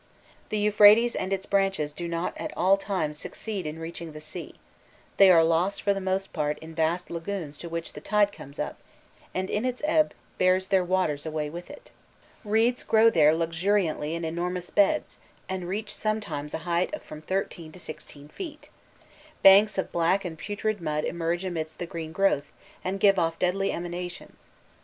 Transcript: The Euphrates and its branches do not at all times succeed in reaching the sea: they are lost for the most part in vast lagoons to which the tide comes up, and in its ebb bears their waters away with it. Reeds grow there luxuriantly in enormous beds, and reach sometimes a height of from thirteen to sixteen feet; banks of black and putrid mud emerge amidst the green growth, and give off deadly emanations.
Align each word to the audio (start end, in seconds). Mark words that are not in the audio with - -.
The 0.49 0.57
Euphrates 0.57 1.15
and 1.15 1.31
its 1.31 1.45
branches 1.45 1.93
do 1.93 2.07
not 2.07 2.33
at 2.35 2.51
all 2.57 2.75
times 2.75 3.19
succeed 3.19 3.67
in 3.67 3.77
reaching 3.77 4.13
the 4.13 4.19
sea: 4.19 4.55
they 5.17 5.29
are 5.29 5.43
lost 5.43 5.83
for 5.83 5.93
the 5.93 6.01
most 6.01 6.33
part 6.33 6.57
in 6.57 6.73
vast 6.73 7.11
lagoons 7.11 7.55
to 7.57 7.69
which 7.69 7.93
the 7.93 8.01
tide 8.01 8.31
comes 8.31 8.57
up, 8.57 8.79
and 9.31 9.47
in 9.47 9.63
its 9.63 9.83
ebb 9.85 10.15
bears 10.39 10.69
their 10.69 10.83
waters 10.83 11.27
away 11.27 11.51
with 11.51 11.69
it. 11.69 11.91
Reeds 12.43 12.81
grow 12.81 13.11
there 13.11 13.35
luxuriantly 13.35 14.15
in 14.15 14.25
enormous 14.25 14.71
beds, 14.71 15.19
and 15.47 15.67
reach 15.67 15.93
sometimes 15.95 16.55
a 16.55 16.65
height 16.65 16.91
of 16.95 17.03
from 17.03 17.21
thirteen 17.21 17.71
to 17.73 17.79
sixteen 17.79 18.27
feet; 18.27 18.71
banks 19.43 19.77
of 19.77 19.91
black 19.91 20.25
and 20.25 20.35
putrid 20.39 20.81
mud 20.81 21.03
emerge 21.03 21.45
amidst 21.45 21.77
the 21.77 21.85
green 21.85 22.11
growth, 22.11 22.51
and 22.83 22.99
give 22.99 23.19
off 23.19 23.37
deadly 23.37 23.71
emanations. 23.71 24.49